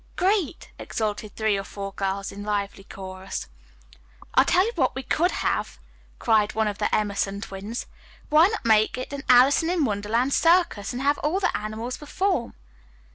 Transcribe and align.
"Great!" 0.15 0.71
exulted 0.79 1.35
three 1.35 1.55
or 1.55 1.63
four 1.63 1.93
girls, 1.93 2.31
in 2.31 2.41
lively 2.41 2.83
chorus. 2.83 3.45
"I'll 4.33 4.43
tell 4.45 4.65
you 4.65 4.71
what 4.73 4.95
we 4.95 5.03
could 5.03 5.29
have," 5.29 5.77
cried 6.17 6.55
one 6.55 6.67
of 6.67 6.79
the 6.79 6.89
Emerson 6.95 7.39
twins. 7.39 7.85
"Why 8.29 8.47
not 8.47 8.65
make 8.65 8.97
it 8.97 9.13
an 9.13 9.21
'Alice 9.29 9.61
in 9.61 9.85
Wonderland 9.85 10.33
Circus,' 10.33 10.91
and 10.91 11.03
have 11.03 11.19
all 11.19 11.39
the 11.39 11.55
animals 11.55 11.97
perform?" 11.97 12.55